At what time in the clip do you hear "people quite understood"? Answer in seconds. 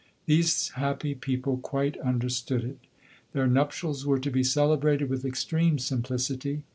1.13-2.63